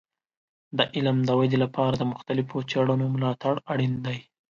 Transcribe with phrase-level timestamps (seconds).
[0.77, 4.17] د علم د ودې لپاره د مختلفو څیړنو ملاتړ اړین دی.